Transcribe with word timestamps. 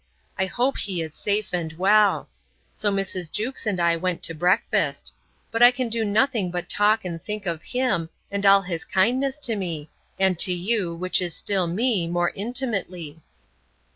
I 0.35 0.47
hope 0.47 0.79
he 0.79 0.99
is 1.03 1.13
safe 1.13 1.53
and 1.53 1.73
well!—So 1.73 2.91
Mrs. 2.91 3.31
Jewkes 3.31 3.67
and 3.67 3.79
I 3.79 3.95
went 3.95 4.23
to 4.23 4.33
breakfast. 4.33 5.13
But 5.51 5.61
I 5.61 5.69
can 5.69 5.89
do 5.89 6.03
nothing 6.03 6.49
but 6.49 6.67
talk 6.67 7.05
and 7.05 7.21
think 7.21 7.45
of 7.45 7.61
him, 7.61 8.09
and 8.31 8.43
all 8.43 8.63
his 8.63 8.83
kindness 8.83 9.37
to 9.45 9.55
me, 9.55 9.91
and 10.19 10.39
to 10.39 10.51
you, 10.51 10.95
which 10.95 11.21
is 11.21 11.35
still 11.35 11.67
me, 11.67 12.07
more 12.07 12.31
intimately! 12.33 13.21